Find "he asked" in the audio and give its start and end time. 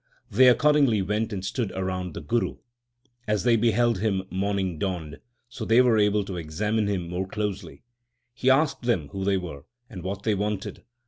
8.33-8.81